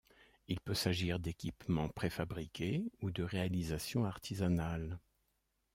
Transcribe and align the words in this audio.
Il 0.47 0.59
peut 0.59 0.73
s'agir 0.73 1.19
d'équipements 1.19 1.87
préfabriqués 1.89 2.85
ou 3.01 3.11
de 3.11 3.21
réalisations 3.21 4.03
artisanales. 4.03 4.97